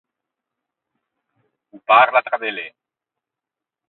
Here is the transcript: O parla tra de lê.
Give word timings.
O 1.75 1.77
parla 1.91 2.25
tra 2.25 2.37
de 2.43 2.49
lê. 2.57 2.67